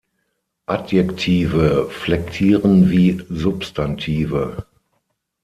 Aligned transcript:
Adjektive 0.65 1.87
flektieren 1.91 2.89
wie 2.89 3.21
Substantive. 3.29 4.65